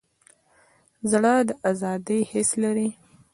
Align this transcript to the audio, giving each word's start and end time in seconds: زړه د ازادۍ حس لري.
زړه 1.11 1.33
د 1.47 1.49
ازادۍ 1.69 2.21
حس 2.31 2.49
لري. 2.63 2.89